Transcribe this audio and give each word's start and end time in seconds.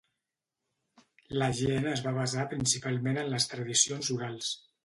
La 1.41 1.51
gent 1.59 1.85
es 1.91 2.03
va 2.07 2.15
basar 2.17 2.49
principalment 2.57 3.23
en 3.25 3.33
les 3.37 3.49
tradicions 3.55 4.15
orals. 4.19 4.53